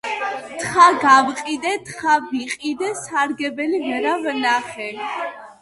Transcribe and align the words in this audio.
თხა 0.61 0.85
გავყიდე, 1.03 1.73
თხა 1.89 2.15
ვიყიდე, 2.31 2.89
სარგებელი 3.03 3.85
ვერა 3.87 4.15
ვნახე. 4.25 4.91